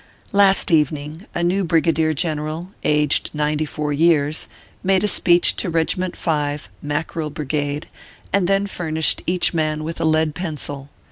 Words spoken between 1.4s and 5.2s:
new brigadier general, aged ninety four years, made a